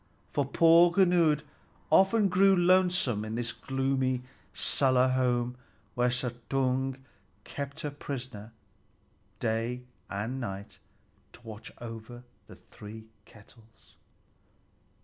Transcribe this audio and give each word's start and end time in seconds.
For 0.31 0.45
poor 0.47 0.89
Gunnlöd 0.91 1.43
often 1.91 2.27
grew 2.27 2.55
lonesome 2.55 3.23
in 3.23 3.35
this 3.35 3.51
gloomy 3.53 4.23
cellar 4.51 5.09
home, 5.09 5.57
where 5.93 6.09
Suttung 6.09 6.97
kept 7.43 7.81
her 7.81 7.91
prisoner 7.91 8.51
day 9.39 9.83
and 10.09 10.39
night 10.41 10.79
to 11.33 11.41
watch 11.41 11.71
over 11.79 12.23
the 12.47 12.55
three 12.55 13.09
kettles. 13.25 13.97